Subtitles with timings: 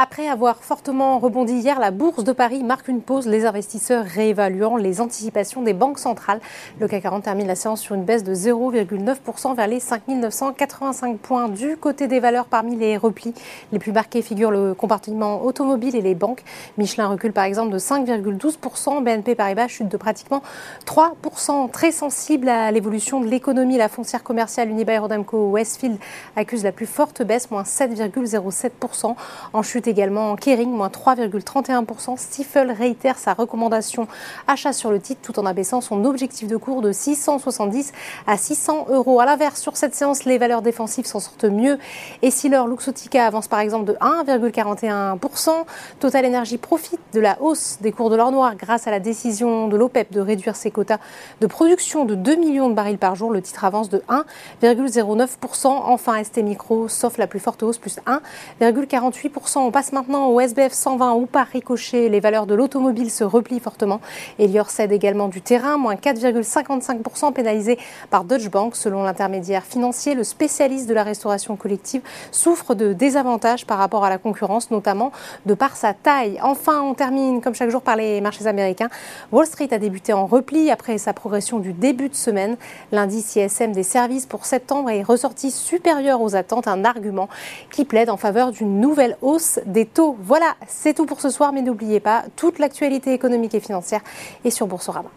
[0.00, 4.76] Après avoir fortement rebondi hier, la bourse de Paris marque une pause, les investisseurs réévaluant
[4.76, 6.38] les anticipations des banques centrales.
[6.78, 11.18] Le CAC 40 termine la séance sur une baisse de 0,9% vers les 5 985
[11.18, 11.48] points.
[11.48, 13.34] Du côté des valeurs, parmi les replis
[13.72, 16.44] les plus marqués figurent le compartiment automobile et les banques.
[16.76, 20.44] Michelin recule par exemple de 5,12%, BNP Paribas chute de pratiquement
[20.86, 21.72] 3%.
[21.72, 25.98] Très sensible à l'évolution de l'économie, la foncière commerciale Unibail Rodamco Westfield
[26.36, 29.16] accuse la plus forte baisse, moins 7,07%.
[29.52, 32.16] En chute également Kering, moins 3,31%.
[32.16, 34.06] Stifel réitère sa recommandation
[34.46, 37.92] achat sur le titre tout en abaissant son objectif de cours de 670
[38.26, 39.20] à 600 euros.
[39.20, 41.78] À l'inverse, sur cette séance, les valeurs défensives s'en sortent mieux.
[42.22, 45.50] Et si leur Luxotica avance par exemple de 1,41%,
[46.00, 49.68] Total Energy profite de la hausse des cours de l'or noir grâce à la décision
[49.68, 50.98] de l'OPEP de réduire ses quotas
[51.40, 53.32] de production de 2 millions de barils par jour.
[53.32, 54.02] Le titre avance de
[54.62, 55.66] 1,09%.
[55.66, 57.98] Enfin, ST Micro, sauf la plus forte hausse, plus
[58.60, 59.70] 1,48%.
[59.78, 62.08] Passe maintenant au SBF 120 ou par ricochet.
[62.08, 64.00] Les valeurs de l'automobile se replient fortement.
[64.40, 67.78] Elior cède également du terrain, moins 4,55% pénalisé
[68.10, 68.74] par Deutsche Bank.
[68.74, 74.10] Selon l'intermédiaire financier, le spécialiste de la restauration collective souffre de désavantages par rapport à
[74.10, 75.12] la concurrence, notamment
[75.46, 76.40] de par sa taille.
[76.42, 78.88] Enfin, on termine comme chaque jour par les marchés américains.
[79.30, 82.56] Wall Street a débuté en repli après sa progression du début de semaine.
[82.90, 87.28] L'indice ISM des services pour septembre est ressorti supérieur aux attentes, un argument
[87.70, 90.16] qui plaide en faveur d'une nouvelle hausse des taux.
[90.20, 94.00] Voilà, c'est tout pour ce soir, mais n'oubliez pas, toute l'actualité économique et financière
[94.44, 95.10] est sur Boursorama.